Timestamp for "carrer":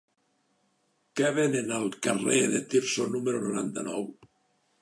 2.07-2.41